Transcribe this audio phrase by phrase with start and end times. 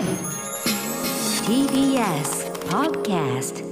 [0.00, 0.08] TBS
[2.70, 3.62] Podcast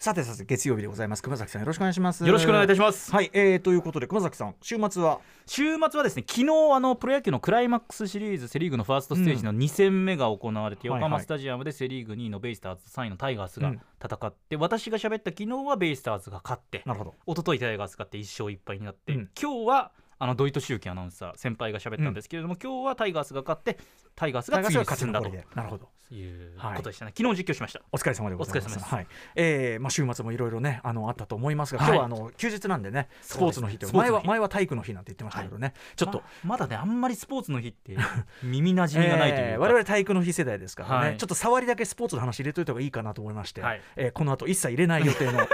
[0.00, 1.22] さてさて月曜日でございます。
[1.22, 2.26] 熊崎さんよろしくお願いします。
[2.26, 3.12] よろしくお願いいたします。
[3.12, 5.20] はい、えー、ということで熊崎さん週末は？
[5.46, 13.72] 週末はですね昨日あのプロ野球のクライマックスシリーズセ・リーグのファーストステージの2戦目が行われて、横浜スタジアムでセ・リーグ2位のベイスターズ3位のタイガースが
[14.04, 17.14] 戦って、私が喋った昨日はベイスターズが勝ってなるほど。
[17.28, 19.30] 一昨日タイガース勝って1勝1敗になって、うん。
[19.40, 23.78] 今日はあの土井敏之アナウンサー先輩が喋ったんですけれども、今日はタイガースが勝って
[24.16, 25.30] タイガースが次に進んだと。
[25.54, 25.88] なるほど。
[26.10, 26.76] いうはい。
[26.76, 27.82] ことでしたね、昨日実況しました。
[27.92, 28.66] お疲れ様でございます。
[28.66, 28.94] お疲れ様です。
[28.94, 31.88] はい、えーまあ週末もいろいろねあのあったと思いますが、はい。
[31.88, 34.10] 今日はあの休日なんでねスポーツの日ってそうですね。
[34.10, 37.96] 前は前は体育の日なんて言ってましたけどね、ちょっと、ままだねあんまりスポーツの日って
[38.42, 41.16] 耳なじみがないというか、 えー我々体育の日世代ですからね、はい。
[41.16, 43.80] ちょっと触りだけスポーツの話入れといた方がいいかなと思いまして、はい。
[43.96, 45.46] えーこの後一切入れない予定の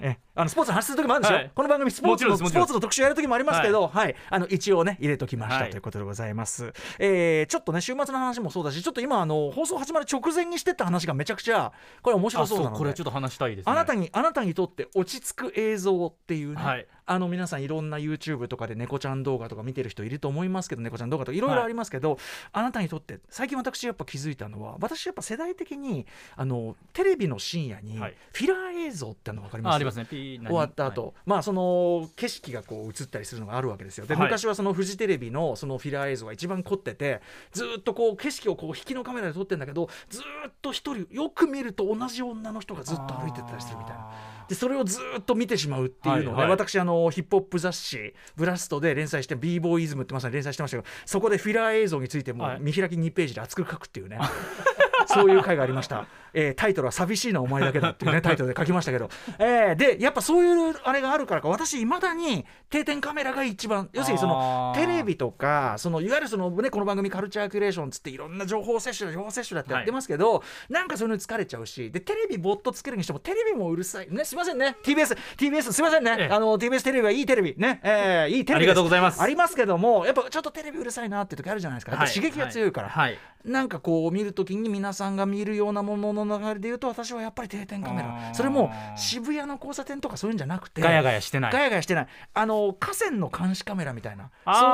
[0.00, 1.50] えーあのスポーツの話する時もあるんですよ、はい。
[1.52, 4.14] この番組スポーツのスポーツの特集やる時もありますけど、はい。
[4.30, 5.70] あの一応ね入れときました、はい。
[5.70, 12.78] ということでございます、えーちょっとね週末の話もそうだしちょっと今あの放送始まる直前にしてった話がめちゃくちゃこれ面白あそうなので。
[12.78, 13.72] これちょっと話したいですね。
[13.72, 21.40] あなたにあなたにとって落ち着く映像っていうね、はいあの皆さんいろんな YouTube とかで猫ちゃん動画とか見てる人いると思いますけど猫ちゃん動画とかい。
[21.40, 22.18] ろいろありますけど、
[22.52, 28.14] あなたにとって最近私やっぱ気づいたのは私やっぱ世代的にあのテレビの深夜にフはい。
[28.34, 29.72] ィラー映像っての分かります？
[29.72, 30.06] あありますね。
[30.10, 34.06] 終わった後、まあその景色がこう映ったりするのがあるわけですよ。
[34.06, 34.24] で、はい。
[34.24, 44.10] 昔はそのフジテレビのそのフィラー映像が一番凝っててずーっとこう景色をこう引きのカメラで撮ってんだけどずーっと一人よく見ると同じ女の人がずっと歩いてったりするみたいな。
[44.48, 46.50] でそれをずーっと見てしまうっていうのをね、はいはい。
[46.50, 52.58] 私あのヒップホップ雑誌「ブラスト」で連載して b ボーイズムってまさに連載してましたけどそこでフィラー映像についてもはい。
[52.60, 54.18] 見開き2ページで熱く書くっていうね、
[55.06, 74.08] そういう回がありました、えータイトルは「寂しいなお前だけだ」っていうね タイトルで書きましたけど、えーでやっぱそういうあれがあるからか私いまだに定点カメラが一番要するにそのテレビとかそのいわゆるその、ね、この番組カルチャーキュレーションつっていろんな情報摂取だ情報摂取だってやってますけど、なんかそういうのに疲れちゃうしでテレビぼっとつけるにしてもテレビもうるさい。
[74.10, 74.76] ねすいませんね。
[74.82, 76.28] TBS TBS すいませんね、ええ。
[76.32, 77.54] あの TBS テレビはいいテレビ。
[77.56, 79.22] ね、えーいいテレビありがとうございます。
[79.22, 81.96] ありますけどもやっぱちょっとテレビうるさいなって時あるじゃないですか。
[82.06, 83.18] 刺激が強いから、はい。
[83.44, 88.34] なんかこう見るときに皆さんが見るようなものの流れで言うと私はやっぱり定点カメラ。
[88.34, 91.52] それも渋谷の交差点とかそういうんじゃなくてガヤガヤしてない。
[91.52, 92.06] ガヤガヤしてない。
[92.34, 94.30] あの河川の監視カメラみたいな。
[94.46, 94.64] そういう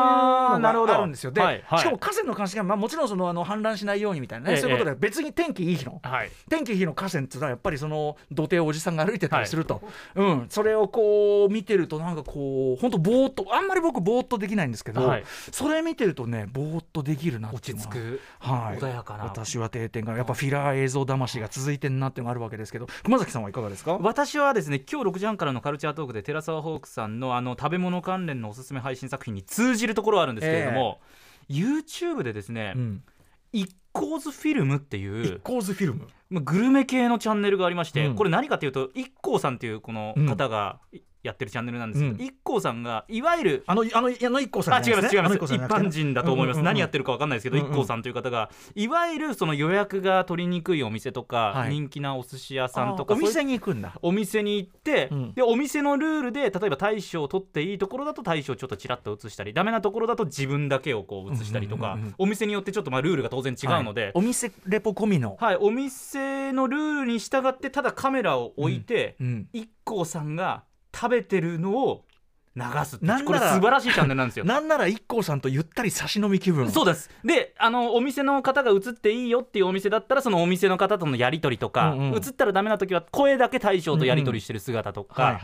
[0.54, 0.92] のなるほど。
[0.92, 1.32] があるんですよ。
[1.32, 1.78] で、はいはい。
[1.80, 6.30] しかも河川の監視カメラ、まあ、もちろんそのあの氾濫しないようにみたいなね、ええそういうことで別に天気いい日のはい。
[6.48, 9.82] 天気いい日の河川っていうのはやっぱりその土手をおじさんが歩いてたりすると、
[10.14, 15.24] うん、それをこう見てるとなんかこう本当ぼーっとあんまり僕ぼーっとできないんですけど、はい。
[15.52, 19.24] それ見てるとねぼーっとできるなっていうのは落ち着くはい、穏やかな。
[19.24, 23.98] 私は定点からやっぱフィラー映像魂が続いてんなってのがあるわけですけど熊崎さんはいかがですか？
[24.00, 31.00] 私はですね今日6時半からのカルチャートークで寺澤ホークさんのあの食べ物関連のおすすめ配信作品に通じるところはあるんですけれども、
[31.48, 33.02] YouTube でですね、うん、
[33.52, 36.08] 一光図フィルムってい一う光図フィルム？
[36.30, 38.14] まあグルメ系のチャンネルがありまして、うん。
[38.16, 40.80] これ何かというと一光さんっていうこの方が
[41.24, 42.22] やってるチャンネルなんですけど、うん。
[42.22, 45.36] 一光さんがいわゆるあのあのあの一光さんあ違います違います。
[45.36, 51.70] 一般人だと思います、うんうんうん何やってるか分かんないですけど、うんうん一 IKKO さんという方がいわゆるその予約が取りにくいお店とか、はい。
[51.70, 53.94] 人気なお寿司屋さんとかあお店に行くんだ。
[54.02, 55.32] お店に行って、うん。
[55.34, 62.14] でお店のルールで例えば大将を取っていいところだと大将をちょっとちらっと映したりダメなところだと自分だけをこう映したりとか、うんうんうんうん。
[62.18, 64.12] お店によってちょっとまあルールが当然違うので、はい。
[64.14, 72.04] お店レポ込みの、はいお店のルールに従ってただカメラを置いて、うん、一 IKKO さんが食べてるのを
[72.56, 74.44] 流すってなんこれ素晴らしいチャンネルなんですよ。
[74.44, 77.10] なんなら一光さんとゆったり差し飲み気分そうです。
[77.24, 82.14] であのお店の方が映っていいよっていうお店だったらそのお店の方とのやり取りとか、うんうん。
[82.14, 85.40] 映ったらダメな時は声だけ大将とやり取りしてる姿とか、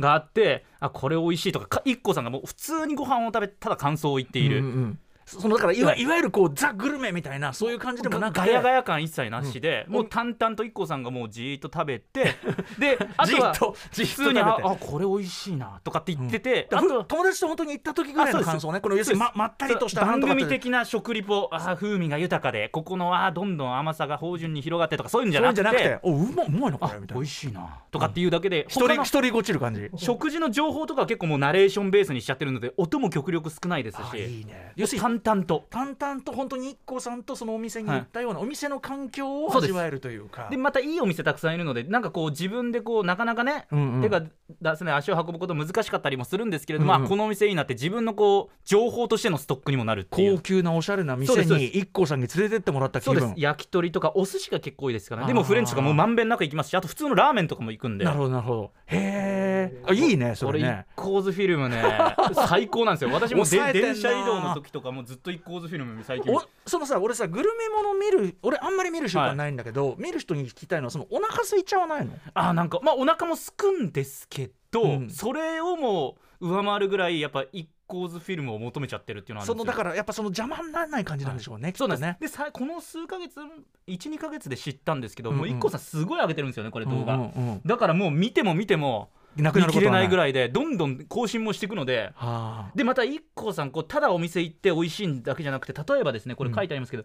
[0.00, 4.98] があってあこれ美味しいとかか IKKO さんがもう普通にご飯を食べただ感想を言っている、うんうんうん
[5.28, 8.40] そのだからいわいわゆるこうザ・グルメみたいなそういう感じでもなくて。
[8.40, 12.36] ガヤガヤ感一切なしで、もう淡々と IKKO さんがもうじーっと食べて
[12.78, 14.68] で あとは普通にあ食べて。
[14.68, 27.20] あこれ美味しいなとかって言ってて、だからあと友達と本当に行った時ぐらいの感想ねこの要するにままったりとした番組的な食リポあー風味が豊かでここのあーどんどん甘さが芳醇に広がってとかそういうんじゃなくてくておうまいうまいのこあれみたいな。
[27.20, 29.90] 美味しいなとかっていうだけで、一他の人一人ごちる感じ。
[29.96, 34.00] 食事の情報とかは結構もうナレーションベースにしちゃってるので音も極力少ないですし。
[34.12, 34.72] あいいね。
[34.76, 40.48] 要するに淡々と淡々と本当に IKKO さんとそのお店に行ったような、お店の環境を味わえるというか。
[40.50, 44.22] でまたいいお店たくさんいるのでなんかこう自分でこうなかなかね、うんうん手が
[44.60, 47.02] 出せない足を運ぶこと難しかったりもするんですけれども、うんうん。
[47.02, 50.36] まあこのお店いいなって自分のこう情報としてのストックにもなるっていう。
[50.36, 53.40] 高級なおしゃれな店に IKKO さんに連れてってもらった気そう分です。
[53.40, 55.28] 焼き鳥とかお寿司が結構多いですからね。
[55.28, 58.04] でもフレンチとかもうまんべんなく行きますしあと普通のラーメンとかも行くんで。
[58.04, 60.86] なるほどなるほどへえいいねそこれね。
[60.96, 61.82] 構図フィルムね
[62.48, 63.10] 最高なんですよ。
[63.12, 72.12] 私も電車移動の時とかもずっと一行図フィルム最近おそのさ俺さグルメもの見る俺あんまり見る習慣ないんだけど、見る人に聞きたいのはそのお腹空いちゃわないの？
[72.32, 75.10] あなんかまあお腹もすくんですけど、うん。
[75.10, 83.40] それをもう上回るぐらいやっぱ一行図フィルムを求めちゃってるっていうのはそのだからやっぱその邪魔にならない感じなんでしょうね、きっとねそうですでさこの数ヶ月
[83.86, 86.18] 12ヶ月で知ったんですけど、うんうんもう IKKO さんすごい。
[86.20, 86.70] 上げてるんですよね。
[86.70, 90.02] これ動画、うんうんうんだからもう見ても見てもなくなることはない。
[90.02, 92.70] 見切れないぐらいでどんどん更新もしていくのではあ。
[92.74, 97.04] でまた IKKO さんこうただお店行って美味しいだけじゃなくて例えばですねこれ書いてありますけど、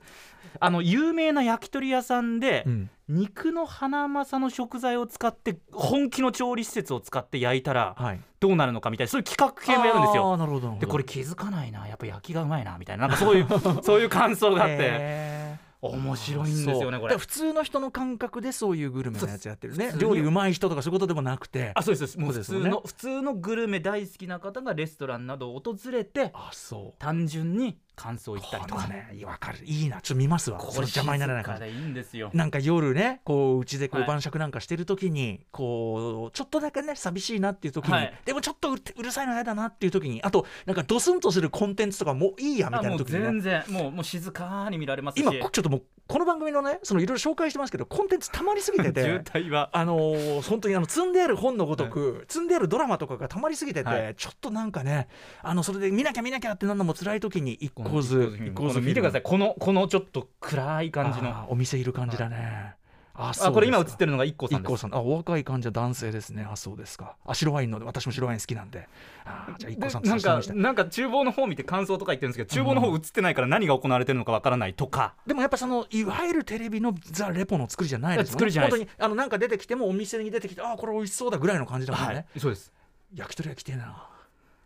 [0.60, 2.90] あの有名な焼き鳥屋さんで、うん。
[3.10, 8.22] 肉のハナマサの食材を使って本気の調理施設を使って焼いたらはい。
[8.40, 13.48] どうなるのかみたいなそういう企画系もやるんですあよーなるほどでこれ気づかないなやっぱ焼きがうまいなみたいななんかそういう
[13.84, 15.58] そういう感想があって
[15.90, 17.18] 面白いんですよねこれ。
[17.18, 19.94] 普通の人の感覚でそういうグルメのやつやってるね。
[19.98, 21.72] 料理うまい人とかそういうことでもなくて。
[21.76, 22.54] あそうですそうです。
[22.54, 27.00] もう普通の普通のグルメ大好きな方がレストランなどを訪れてあそう。
[27.00, 28.88] 単純に感想を言ったりとか。
[28.88, 29.60] ねわかる。
[29.64, 30.02] いいな。
[30.02, 30.58] ちょっと見ますわ。
[30.58, 32.32] こその邪魔にならないかでいいんですよ。
[32.34, 34.08] なんか夜ねこううちでこうはい。
[34.08, 38.14] 晩酌なんかしてる時に、こうちょっとだけね寂しいなっていう時に、はい。
[38.26, 43.20] でもちょっとうるさいの嫌だなっていう時にあとなんかドスンとするコンテンツとかもういいやみたいな時にね。
[43.20, 45.22] う全然もうもう静かに見られますし。
[45.22, 49.70] 今ちょっともうこの番組のねそのいろいろ紹介してますけどコンテンツたまりすぎてて 渋滞は。
[49.72, 54.16] あのー本当にあの積んである本のごとく、積んであるドラマとかがたまりすぎてて、はい。
[54.16, 55.08] ちょっとなんかね
[55.42, 59.22] あのそれで見なきゃ見なきゃってなんのも辛い時に一個ず一一個ず見てください。
[59.22, 61.48] このこのちょっと暗い感じの。
[61.50, 62.76] お店いる感じだね、
[63.16, 64.70] ああこれ今映ってるるのが IKKO さんです。
[64.70, 64.96] 一個さん。
[64.96, 66.48] あお若い感じは男性ですね。
[66.50, 67.16] あそうですか。
[67.26, 68.90] あ白ワインので私も白ワイン好きなんで。
[69.24, 75.14] あーじゃあ一個さんとなんかなんか厨房の方見て感想とか言ってるんですけど厨房の方映ってないから何が行われてるのかわからないとか。
[75.28, 78.40] でもやっぱそのいわゆるテレビのザ・レポの作りじゃないですもんね。
[78.40, 78.80] 作りじゃないです。
[78.80, 82.74] 本当にあのなんか出てきてもお店に出てきてあーこれ美味しそうだぐらいの感じだもんね、そうです。
[83.14, 84.08] 焼き鳥屋来てえな。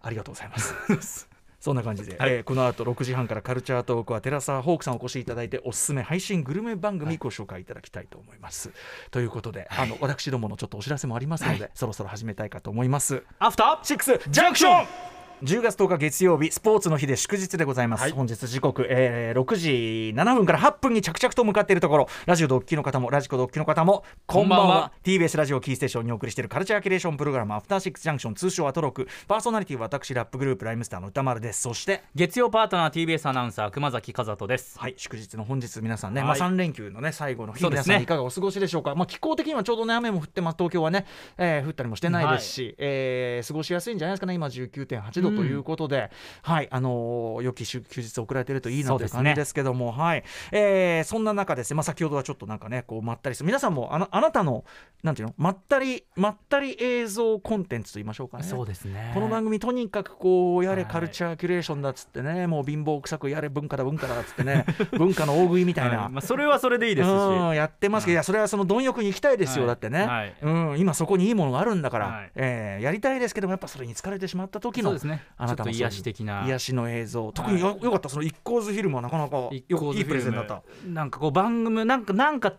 [0.02, 0.58] ありがとうございま
[1.02, 1.28] す
[1.68, 2.32] そんな感じで、はい。
[2.32, 8.72] えーこの後6時半からカルチャートークは寺澤ホークさんお越しいただいておすすめ配信グルメ番組ご紹介いただきたいと思います、
[9.12, 13.22] ということで、あの私どものちょっとお知らせもありますので、そろそろ始めたいかと思います。
[13.40, 18.12] アフターシックスジャンクション10月10日月曜日スポーツの日で祝日でございます、はい。
[18.12, 19.70] 本日時刻、えー6時
[20.16, 22.08] 7分から8分に着々と向かっているところ。
[22.26, 24.66] ラジオドッキの方もラジコドッキの方もこんばんは。
[24.66, 24.92] こんばんは。
[25.04, 31.62] TBS ラジオキーステーションにお送りしているカルチャーキュレーションプログラムアフターシックスジャンクション通称アトロクパーソナリティは私ラップグループライムスターの歌丸です。
[31.62, 34.80] そして月曜パートナー TBS アナウンサー熊崎和人です。
[34.80, 36.40] はい、祝日の本日皆さんね、はい。
[36.40, 38.96] まあ3連休のね最後の日、ね皆さんいかがお過ごしでしょうか。
[38.96, 41.06] まあ気候的にはちょうどね雨も降ってます東京はね、
[41.38, 44.34] えー降ったりもしてないですし、えー過ごしやすいんじゃないですかね。
[44.34, 53.48] 今19.8度ということで、はいあのー良き休日送られてるといいなという感じですけども、はい、えーそんな中ですね、まあ先ほどはちょっとなんかねこうまったりする。
[53.48, 54.66] 皆さんもあのあなたの
[55.04, 58.44] なんていうのまったりまったり映像コンテンツと言いましょうかね。
[58.44, 59.12] そうですね。
[59.14, 60.92] この番組とにかくこうやれはい。
[60.92, 64.66] カルチャーキュレーションだっつってね、もう貧乏くさくやれ文化だ文化だっつってね
[64.98, 66.10] 文化の大食いみたいな、はい。
[66.10, 67.12] まあ、それはそれでいいですし。
[67.12, 67.14] う
[67.52, 68.16] んやってますけど、い。
[68.16, 69.68] やそれはその貪欲に行きたいですよ、はい。
[69.70, 70.36] だってね、はい。
[70.42, 72.32] うん、今そこにいいものがあるんだから、はい。
[72.36, 76.44] えーやりたいですけどもやっぱそれに疲れてしまった時のそうですねあなたの癒し的な。
[76.46, 77.32] 癒しの映像。
[77.32, 78.10] 特によ,、よかった。
[78.10, 79.64] その一行図フィルムはなかなかいい
[80.06, 80.64] プレゼンだった。
[80.86, 82.54] なんかこう番組なんかなんか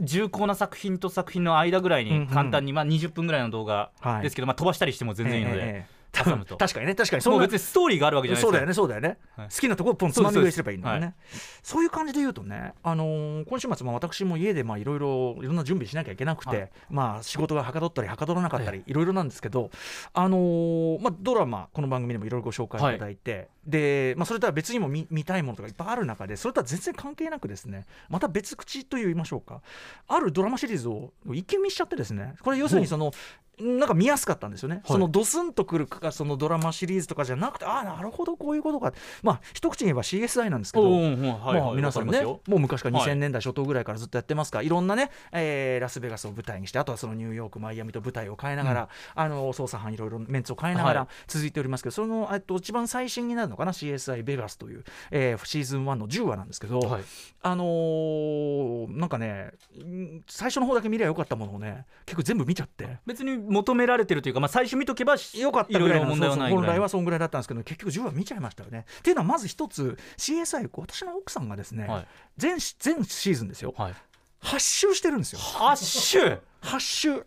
[0.00, 4.22] 重厚な作品と作品の間ぐらいに簡単に、まあ20分ぐらいの動画はい。
[4.22, 6.56] ですけど、まあ飛ばしたりしても全然いいので、挟むと。
[6.58, 7.22] 確かにね確かに。
[7.22, 9.48] そもう別にストーリーがあるわけじゃないですそうだよねそうだよね、はい。
[9.48, 11.14] 好きなところポンつまみ食いすればいいんだよね。
[11.62, 16.70] そそういう感じで言うとね、あのー今週末も私も家でまあいろいろいろんな準備しなきゃいけなくて、はい。
[16.90, 18.92] まあ仕事がはかどったりはかどらなかったりい。
[18.92, 19.70] ろいろなんですけど、
[20.12, 29.62] あのーまあドラマこの番組でもいろいろご紹介いただいて、で、まあ、それとは別にも見見たいものとかいっぱいある中でそれとは全然関係なくですねまた別口と言いましょうか。
[30.08, 33.12] あるドラマシリーズを一気見しちゃってですねこれ要するにその
[33.60, 43.10] なんか見やすかったんですよね、そのドスンとくるかそのドラマシリーズとかじゃなくてああなるほどこういうことかまあ一口に言えば CSI なんですけど、まあ、皆さんねもう昔からはい。
[43.10, 44.58] 2000年代初頭ぐらいからずっとやってますか。
[44.58, 51.08] ら、い、ろんなね、えーラスベガスを舞台にしてあとはそのニューヨークマイアミと舞台を変えながら、あの捜査班いろいろメンツを変えながらはい。
[51.28, 57.02] 続いておりますけど、そのえっと一番最新になるのかな？CSI ベガスという、えーシーズン1の10話なんですけど、はい。
[57.42, 59.52] あのーなんかね
[59.82, 62.98] ん最初の方だけ見りゃよかったものをね結構全部見ちゃって。
[63.06, 68.86] 別に求められてるというか、まあ、最初見とけばよかったぐらいの問題はない本来はそんぐらいだったんですけど結局10話見ちゃいましたよね。
[68.98, 72.06] っていうのはまず一つ CSI 私の奥さんがですね、はい。
[72.36, 73.74] 全全シーズンですよ。
[73.76, 73.94] はい、
[74.42, 75.38] 8周してるんですよ。
[75.40, 77.24] ハッシュ8周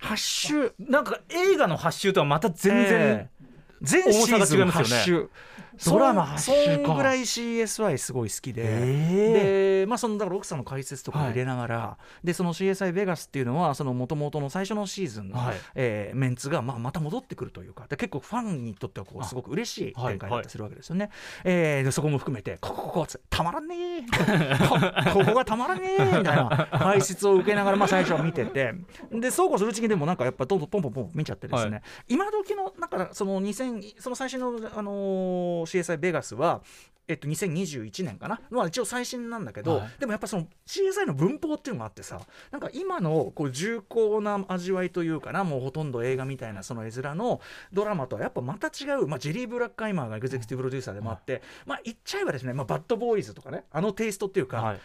[0.00, 3.46] 8周なんか映画のハッシュとはまた全然、えー
[3.82, 5.04] 全シーズン8重さが違いますよね。
[5.04, 5.30] 周
[5.84, 15.56] ドラマ発そんぐらい CSI すごい好きで、えでまあそのだから奥さんの解説とかも入れながら、でその CSI ベガスっていうのはその元々の最初のシーズンの、はい。
[15.74, 21.10] えーメンツがまあまた戻ってくるというかで結構ファンにとってはこうあすごく嬉しいはい展開だったりするわけですよね。
[21.44, 28.74] えーでそこも含めてここここつたまらんねー こここがたまらんねーみたいな解説を受けながらまあ最初は見てて。
[29.12, 31.82] でそうこうするうちにでもなんかやっぱどんどんポンポンポン見ちゃってですね、はい。
[32.08, 36.62] 今時のだからその2000その最新の、あのー CSI ベガスは
[37.08, 39.90] えっと、2021年かな、まあ、一応最新なんだけど、はい。
[40.00, 42.20] でもやっぱその CSI の文法っていうのがあってさ
[42.50, 47.40] なんか今のこう重厚な味わいというかなもうほとんど映画みたいなその絵面の
[47.72, 54.80] ドラマとはやっぱまた違う、まあ、ジェリー・ブラックアイマーがエグゼクティブプロデューサーでもあって、まあ言っちゃえばですね、まあ、バッドボーイズとかねあのテイストっていうか、はい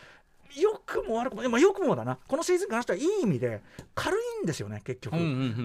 [0.59, 2.17] 良くも悪くも、まあ、良くもだな。
[2.27, 3.61] このシーズンに関してはいい意味で
[3.95, 5.19] 軽いんですよね結局、あ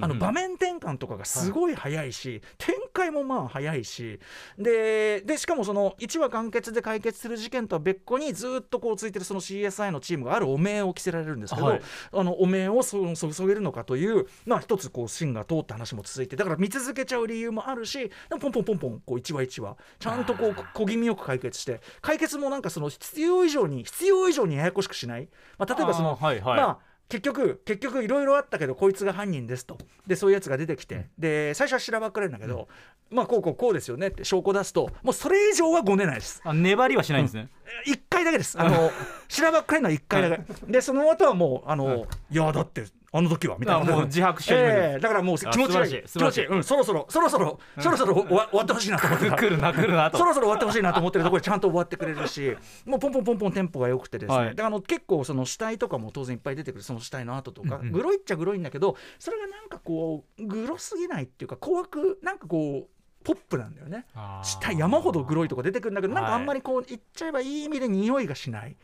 [0.06, 4.20] の場面転換とかがすごい早いし、展開もまあ早いし。
[4.58, 11.80] ででしかもその1話完結で解決する事件とは別個にずっとこうついてるその CSI のチームがあるお面を着せられるんですけど、はい。
[12.12, 25.28] あのお面をそそ注げるのかというまあ一つこう芯が通った話も続いてだから見続けちゃう理由もあるしでもポンポンポンポンこう1話1話ちゃんとこう小気味よく解決して解決もなんかその必要以上に必要以上にややこしくしない、
[25.58, 26.56] まあ、例えばそのはいはい。
[26.58, 26.78] まあ
[27.08, 29.78] 結局結局いろいろあったけどこいつが犯人ですと。
[30.08, 31.08] でそういうやつが出てきて。
[31.18, 32.66] で最初はしらばっかれるんだけど、
[33.10, 36.42] まあこうこうこうですよねって証拠出すともうそれ以上はごねないです。
[36.44, 37.48] あ粘りはしないんですね、
[37.86, 38.60] 1回だけです。
[38.60, 38.90] あの
[39.28, 40.44] しらばっかれるのは1回だけ。
[40.66, 42.84] でその後はもうあの、いやだって
[43.16, 43.92] あの時はみたいな。
[43.92, 44.68] あもう自白し始める。
[44.68, 46.02] ええだからもう気持ちがいい。
[46.02, 50.18] 気持ちいい、うん、そろそろそろそろそろそろ終わってほしいなと思ってるな来るなと。
[50.18, 54.54] そろそろ終わってほしいなと思ってるところでちゃんと終わってくれるし もうポンポンポンポンテンポが良くてですね、はい。
[54.54, 56.82] であの結構その死体とかも当然いっぱい出てくる。
[56.82, 64.06] その死体の後とか、グロいっちゃグロいんだけどそれがなんかこうグロすぎないっていうか怖くなんかこうポップなんだよね。
[64.14, 64.46] あー。
[64.46, 68.76] 死体山ほどグロいとか出てくるんだけどなんかはいあんまりこう言っちゃえばいい意味で匂いがしない。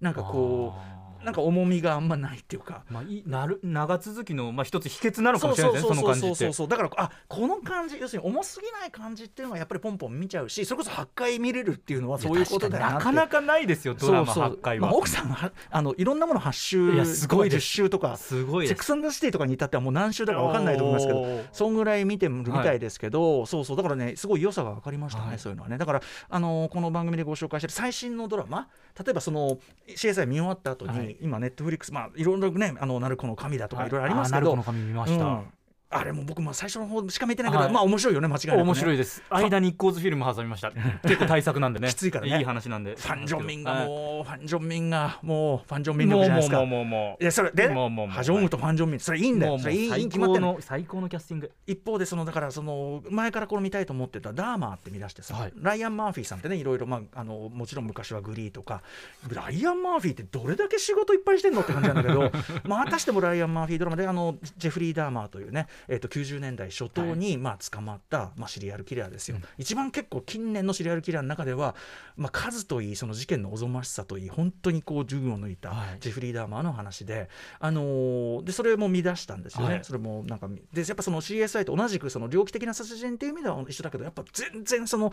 [0.00, 0.74] なんかこ
[1.15, 2.84] うなんか重みがあんまないっていうか。
[2.88, 6.52] まあ、いなる長続きの、まあ、一つ秘訣なのかもしれないですねその感じそうってそう。
[6.52, 13.04] そうだからあこの感じ要するに重すぎない感じっていうのがやっぱりポンポン見ちゃうしそれこそ8回見れるっていうのはそういうことだよななって。
[13.04, 14.54] かなかないですよドラマそうそう。
[14.54, 14.86] 8回は。
[14.86, 17.64] まあ、奥さんがあのいろんなもの8週すごいです。
[17.64, 23.76] 10週とかすごいセックス・アンド・シティとかに至ってはもう何週だか分かんないと思いますけどそんぐらい見てるみたいですけど、そうそう。
[23.76, 25.38] だからねすごい良さが分かりましたね、はい。
[25.40, 25.76] そういうのはね。
[25.76, 28.68] だから、あのーこの番組でご紹介してる最新のドラマ
[29.02, 33.90] 例えばその CSI 見終わった後に、はい今ネットフリックスまあいろいろねあの鳴子の神だとかい。
[33.90, 35.55] ろいろありますけど、あーなるこの紙見ました、うん
[35.88, 37.72] あれも僕まあ最初の方しか見てないけど、はい。
[37.72, 39.22] まあ面白いよね間違いなく、ね、面白いです。
[39.30, 40.72] 間に一光図フィルム挟みました。
[41.02, 41.88] 結構対策なんでね。
[41.88, 42.38] き ついからね。
[42.38, 42.96] いい話なんで。
[42.96, 43.88] ファン・ジョンミンがはい。
[43.88, 46.58] もう、ファン・ジョンミンがもうファン・ジョンミン力じゃないですか。
[46.58, 58.82] もうもうもういやそれで、もうもうハジョンウとファン・ジョンミンそれいいんだよもうそれいい決まっての最高のキャスティング一方でそのだからその前からこれ見たいと思ってたダーマーって見出してさ、はいライアン・マーフィーさんってねいろいろ、まあ、あのもちろん昔はグリーとか
[59.28, 62.30] ライアン・マーフィーってどれだけ仕事いっぱいしてんのって感じなんだけど
[62.64, 71.74] またしてもライアン・マーフィードラマであのジェフリー・ダーマーというね、えー、と90年代初頭に、まあ、捕まった、まあ、シリアルキラーですよ、一番結構近年のシリアルキラーの中では、
[72.16, 75.98] まあ、数といいその事件のおぞましさといい本当にこう順を抜いたはい。
[76.00, 77.28] ジェフリー・ダーマーの話で,、
[77.58, 79.84] あのーでそれも見出したんですよね、はい。
[79.84, 85.12] それもなんかでやっぱその CSI と同じくその猟奇的な殺人っていう意味では一緒だけどやっぱ全然その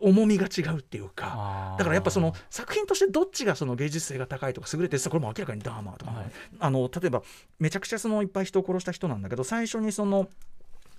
[0.00, 6.30] 重みが違うっていうかだからやっぱその作品としてどっちがその芸術性が高いとか優れてるこれも明らかにダーマーとかね、はい。
[6.60, 7.22] あの例えば
[7.58, 10.28] めちゃくちゃそのいっぱい人を殺した人なんだけど最初にその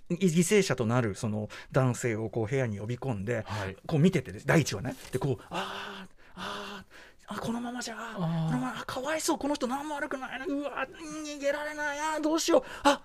[0.10, 3.76] い犠牲者となるその男性をこう部屋に呼び込んで、はい。
[3.86, 4.96] こう見ててです第一話ね。
[5.12, 10.88] でこうあーあーあこのままじゃあこのままあかわいそうこの人何も悪くないなうわ
[11.26, 13.02] 逃げられないあーどうしようあ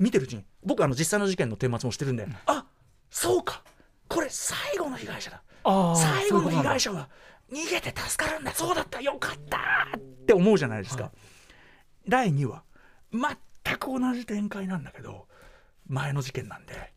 [0.00, 0.44] 見てるうちに。
[0.64, 2.64] 僕あの実際の事件の顛末もしてるんで、あ
[3.10, 3.62] そうか
[4.12, 5.42] これ最後の被害者だ。
[5.96, 7.08] 最後の被害者は
[7.50, 8.52] 逃げて助かるんだ。
[8.52, 9.00] そうだった。
[9.00, 9.58] よかった
[9.96, 11.10] って思うじゃないですか、
[12.08, 12.62] 第2話
[13.12, 15.26] 全く同じ展開なんだけど
[15.86, 16.92] 前の事件なんで。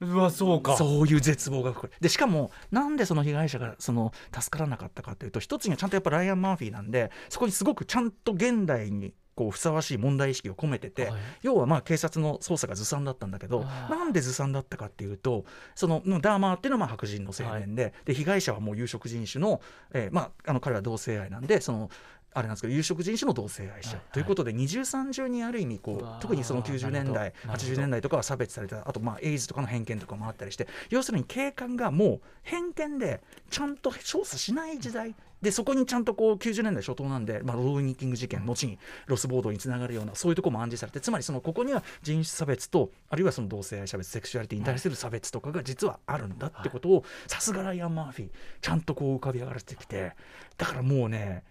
[0.00, 0.78] うわそうか。
[0.78, 11.20] そういう絶望がこれでしかもなんでその被害者がその助からなかったかというと一つにはちゃんとやっぱライアン・マーフィーなんでそこにすごくちゃんと現代にこうふさわしい問題意識を込めてて、はい。
[11.42, 15.44] 要はまあ警察の捜査がずさんだったんだけどなんでずさんだったかっていうと
[15.74, 19.60] そのうんダーマーっていうのはまあ白人の青年で,、で被害者はもう有色人種の,、
[19.92, 21.90] えーまあ、あの彼は同性愛なんでその
[22.32, 27.52] あれなんですけど有色人種の同性愛者、はいということで二重三重にある意味こう特にその90年代なるほど。
[27.54, 33.20] 80年代とかは差別されたあとまあエイズとかの偏見とかもあったりして要するに警官がもう偏見で
[33.50, 48.30] ちゃんと調査しない時代でそこにちゃんとこう90年代初頭なんで、まあ、ロードニッキング事件後にロスボードにつながるようなそういうとこも暗示されてつまりそのここには人種差別とあるいはその同性愛差別セクシュアリティに対する差別とかが実はあるんだってことをさすがライアン・マーフィー
[48.60, 50.12] ちゃんとこう浮かび上がらせてきて
[50.56, 51.42] だからもうね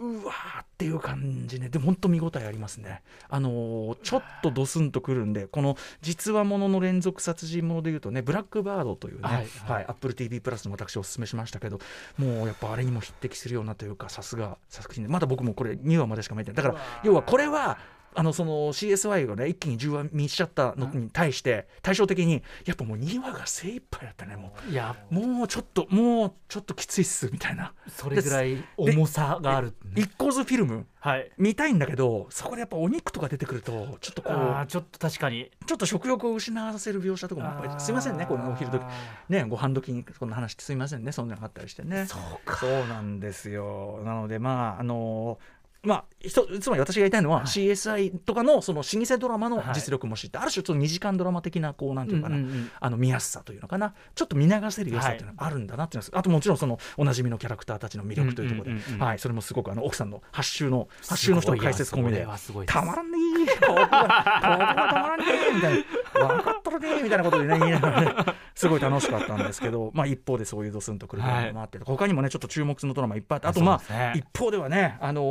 [0.00, 1.68] うわーっていう感じね。
[1.68, 3.02] でも本当見応えありますね。
[3.28, 9.44] あのーちょっとドスンとくるんでこの実話ものの連続殺人ものでいうとね「ブラックバード」というね、ははい。
[9.44, 11.78] いはい、AppleTV プラスの私おすすめしましたけど
[12.16, 16.64] もうやっぱあれにも匹敵するようなというかさすが作品でまだ僕もこれ2話までしか見てない。
[16.64, 17.78] だから要はこれは
[18.14, 27.72] あのその CSY がね一気に10話見しちゃったのに対して対照的にやっぱもう2話が精一杯だったねもいやうもうちょっともうちょっときついっすみたいな。
[27.88, 31.30] それぐらい重さがある一個ずフィルムはい。
[31.38, 35.50] 見たいんだけどそこでやっぱお肉とか出てくるとちょっとこうちょっと確かに。
[35.66, 38.82] ちょっと食欲を失わせる描写とかもやっぱりすいませんねこのお昼時。
[39.28, 42.06] ねご飯時にこんな話ってすいませんねそんなのがあったりしてね。
[42.06, 42.56] そうか。
[42.56, 44.02] そうなんですよ。
[44.04, 45.38] なのでまああの
[45.82, 52.36] まあ、ひとつまり私が言いたいのは、CSI とかのその老舗ドラマの実力も知って、ある種ちょっと2時間ドラマ的なこうなんていうかな、
[52.80, 53.94] あの見やすさというのかな。
[54.14, 62.26] ちょっと見流せる良さというのがあるんだなっていうのは、あともちろんそのおなじみのキャラクターたちの魅力というところで、はい、それもすごくあの奥さんの発周の発周の人の解説込みで
[62.66, 65.84] たまらんねーここがここがたまらんねーみたい
[66.20, 68.14] な分かっとるねーみたいなことでね言いながらね
[68.54, 75.22] すごい楽しかったんですけど、まあ、一方でそういうドスンとくるドラマもあって、他にもねちょっと注目するドラマいっぱいあってあとまあ、一方ではねあの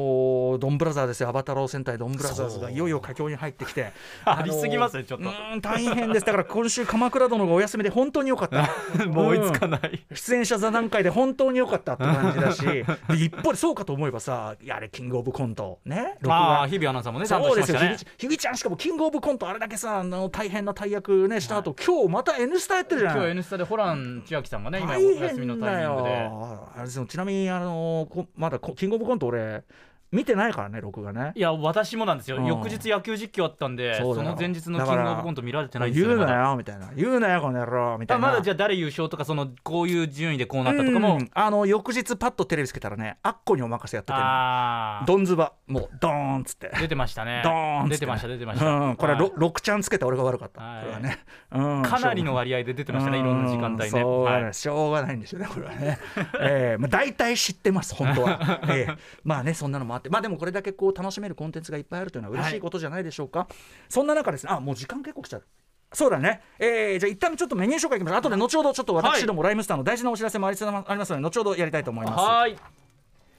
[0.56, 1.30] ードンブラザーですよ。
[1.30, 3.92] アバタロー戦隊ドンブラザーズがいよいよ佳境に入ってきて。
[4.26, 5.30] ありすぎますねちょっと。
[5.62, 6.26] 大変です。
[6.26, 8.70] だから今週鎌倉殿がお休みで本当に良かった。
[9.08, 10.06] もう追いつかない。
[10.14, 12.66] 出演者座談会で本当に良かったって感じだし。
[12.66, 15.80] で一方でそうかと思えばさいやあれキングオブコント。
[15.86, 16.18] ね？
[16.28, 17.98] ああ日々アナウンサーもねちゃんそうですしましたね。
[17.98, 23.18] ひびひびちゃんしかもキングオブコントあれだけさあの大変な大役ねした後、今日また「N スタ」やってるじゃない。
[23.18, 26.10] 今日「N スタ」でホラン千秋さんがね今お大休みのタイミングで。
[26.10, 26.70] よ。
[26.76, 29.64] あれちなみにあのこまだこキングオブコント俺
[30.12, 31.34] 見てないからね録画ね。
[31.36, 32.46] いや私もなんですよ、うん。
[32.46, 36.38] 翌日野球実況あったんでその前日のキングオブコント見られてないんです言うよねまだ。
[36.42, 36.92] なよみたいな。
[36.96, 38.28] 言うなよこの野郎みたいな。
[38.28, 46.72] あまだじゃあ誰優勝とかそのこういう順位でこうなったとかも、うんあの翌日パッとテレビつけたらねあっこにお任せやってて、ね、ああドンズバもうドーンっつって。
[46.80, 47.42] 出てましたね。
[47.44, 48.00] ドーンっつってね。
[48.00, 49.32] 出てました出てました、うん、これははい。
[49.36, 50.82] ろ6ちゃんつけて俺が悪かった、はい。
[50.82, 51.20] これはね、
[51.52, 53.24] うん、かなりの割合で出てましたねい。
[53.24, 53.86] ろんな時間帯ね。
[53.86, 56.00] うんしょうがない、はいしょうがないんですよねこれはね、
[56.42, 60.10] えーまあ、大体知ってます本当は、 えーまあねそんなのもあって。
[60.10, 63.48] まあでもこれだけこう楽しめるコンテンツがいっぱいあるというのは嬉しいことじゃないでしょうか、
[63.88, 64.52] そんな中ですね。
[64.52, 65.44] あもう時間結構来ちゃう。
[65.92, 68.18] そうだね、えー、じゃあ一旦ちょっとメニュー紹介いきます。
[68.18, 72.20] あとで後ほどちょっと私どもライムスターの大事なお知らせもありありますので後ほどやりたいと思います。
[72.20, 72.56] はい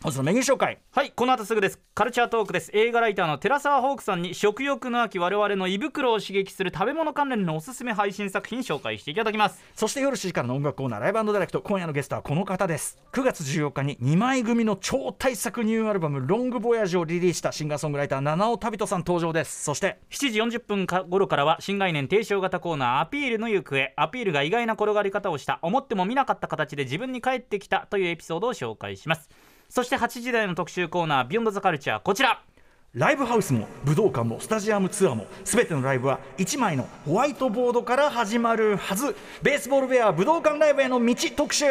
[0.02, 0.78] まずのメニュー紹介。
[0.92, 1.78] はいこの後すぐです。
[1.94, 2.70] カルチャートークです。
[2.72, 9.62] 映画ライターの寺澤ホークさんに食欲の秋我々の胃袋を刺激する食べ物関連のおすすめ配信作品紹介していただきます。
[9.74, 12.96] そして夜7時からの音楽コーナーライブダイレクト今夜のゲストはこの方です。
[13.12, 19.64] 9月14日に2枚組の超大作ニューアルバム「ロングボヤージュ」をリリースしたシンガーソングライター七尾旅人さん登場です。
[19.64, 23.92] そして7時40分か頃からは新概念提唱型コーナーアピールの行方。
[23.96, 29.28] アピールが意外な転がり方をした思っても見なかった形で自分に返ってきたというエピソードを紹介します
[29.70, 32.42] そして8時台の特集コーナービヨンドザカルチャーこちら。
[32.92, 39.14] ライブハウスも武道館もスタジアムツアーも全てのライブは1枚のホワイトボードから始まるはず。
[39.42, 41.66] ベースボールベア武道館ライブへの道特集。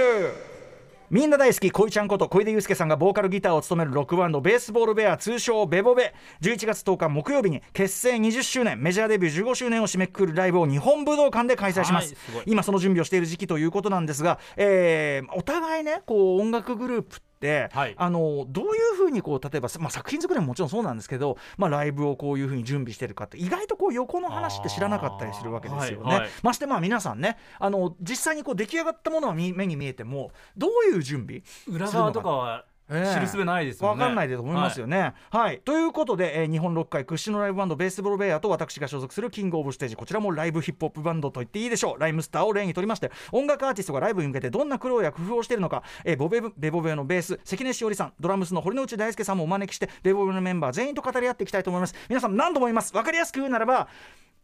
[1.10, 6.14] みんな大好き恋ちゃんこと小出祐介さんがボーカルギターを務めるロックバンドベースボールベア通称ベボベ。
[6.40, 17.29] 11月10日木曜日に結成20周年メジャーデビュー15周年を締めくくるライブを日本武道館で開催します,、はいす今その準備をしている時期ということなんですが、えーお互いねこう音楽グループって、
[17.72, 17.96] はい。
[17.98, 26.06] あのどういうふうにこう例えば、まあ、作品作りももちろんそうなんですけど、まあ、ライブをこういうふうに準備してるかって意外とこう横の話って知らなかったりするわけですよね。
[26.06, 26.30] はいはい。
[26.44, 35.14] ましてまあ皆さんねあの実際にこう出来上がったものは見目に見えてもどういう準備裏側とかはええ知るすべないですもんね、わかんないでと思いますよね。
[35.30, 42.00] はい、ということで、えー日本ロック界屈指のライブバンドベースボールベアと私が所属するキングオブステージこちらもライブヒップホップバンドと言っていいでしょう。
[42.00, 53.88] ライムスターを例にとりまして音楽アーティストがライブに向けてどんな苦労や工夫をしているのか、えーボベブベボベのベース関根しおりさんドラムスの堀之内大輔さんもお招きしてベボベのメンバー全員と語り合っていきたいと思います皆さん何度も言います分かりやすく言うならば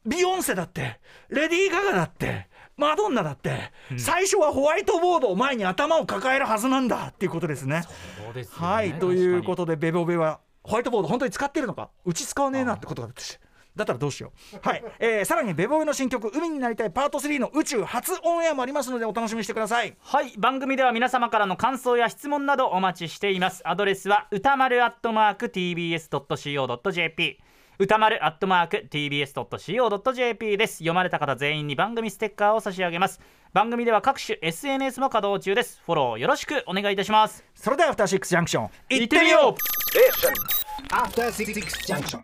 [0.06, 7.84] ビヨンセだってレディー・ガガだってマドンナだって、最初はホワイトボードを前に頭を抱えるはずなんだっていうことですね。
[8.24, 11.90] そうですよねはいということでベボベはホワイトボード本当に使ってるのか？
[12.04, 14.60] うち使わねえなってことがだったらどうしよう。
[14.68, 19.96] はい、えー、さらにベボイの新曲「海になりたいパート3」の宇宙初オンエアもありますのでお楽しみにしてください。
[20.00, 23.62] はい番組では皆様からの感想や質問などお待ちしています。
[23.66, 27.38] アドレスは歌丸アットマーク TBS.CO.JP
[27.78, 30.76] 歌丸アットマーク TBS.CO.JP です。
[30.76, 33.20] 読まれた方全員に番組ステッカーを差し上げます。
[33.52, 35.82] 番組では各種 SNS も稼働中です。
[35.86, 37.44] フォローよろしくお願いいたします。
[37.54, 39.56] それではアフターシックスジャンクション行ってみよ
[40.62, 40.65] う.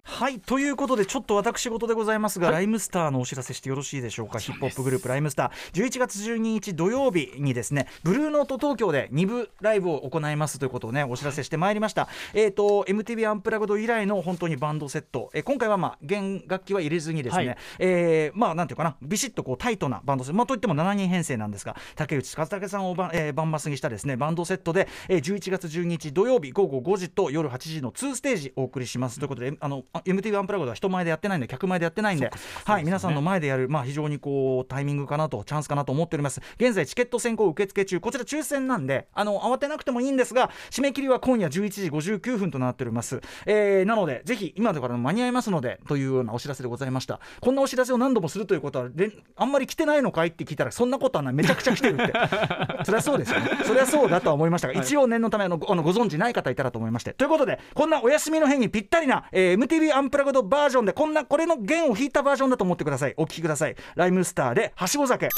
[0.04, 4.40] はいということでちょっと私事でございますが、ライムスターのお知らせしてよろしいでしょうか？
[4.40, 5.86] ヒップホップグループライムスター。
[5.86, 12.10] 11月12日土曜日にですねブルーノート東京で2部ライブを行いますということをねお知らせしてまいりました。
[12.34, 17.58] えっ、と MTV アンプラグド以来の本当にバンドセット、えー今回はまあ弦楽器は入れずにですね、はい。
[17.80, 18.96] えーまあなんていうかな？
[19.02, 20.38] ビシッとこうタイトなバンドセット。
[20.38, 29.20] まあといっても7人編成なんですが竹内和武さんをば、えー、バンバスにしたですねバンドセットで、えー、11月12日土曜日午後5時と夜8時の2ステージお送りします。
[29.20, 32.32] ということであのあ MTV アンプラグドは人前でやってないんで客前でやってないんで
[32.66, 36.42] はい、皆さんの前でやる、まあ、非常にこうタイミングかなとチャンスかなと思っております。
[36.58, 38.00] 現在チケット先行受付中。
[38.00, 47.20] こちら抽選なんであの慌てなくてもいいんですが締め切りは今夜11時59分となっております、えーなのでぜひ今だから間に合いますのでというようなお知らせでございました。
[47.40, 48.90] こんなお知らせを何度もするということは
[49.36, 51.34] あんまり来てないのかいって聞いたらそんなことはない。
[51.34, 52.14] めちゃくちゃ来てるって。
[52.86, 53.50] そりゃそうですよね。
[53.66, 57.14] そりゃそうだとは思いましたが、一応念のためあのごあのご存知ない方いたらと思いまして。
[57.14, 63.14] ということでこんなお休みの日にぴったりな、えー MTV アンプラグドバージョンでこんなこれの弦を弾いたバージョンだと思ってください。
[63.18, 63.76] お聴きください。
[63.96, 65.30] ライムスターではしご酒。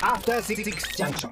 [0.00, 0.64] After Six
[0.96, 1.28] Junction.